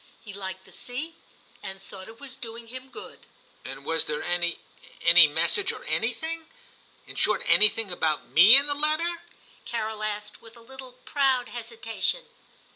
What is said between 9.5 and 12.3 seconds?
Carol asked with a little proud hesitation.